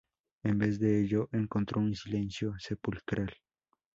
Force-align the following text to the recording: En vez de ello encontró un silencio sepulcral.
En 0.41 0.57
vez 0.57 0.79
de 0.79 0.99
ello 0.99 1.29
encontró 1.31 1.79
un 1.79 1.93
silencio 1.93 2.55
sepulcral. 2.57 3.37